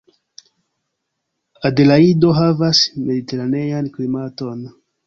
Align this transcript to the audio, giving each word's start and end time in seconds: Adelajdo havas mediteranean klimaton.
Adelajdo 1.71 2.35
havas 2.41 2.83
mediteranean 3.07 3.97
klimaton. 3.99 4.71